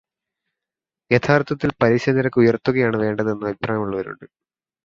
[1.11, 4.25] യഥാർത്ഥത്തിൽ പലിശനിരക്ക് ഉയർത്തുകയാണ് വേണ്ടത് എന്ന് അഭിപ്രായമുള്ളവരുണ്ട്.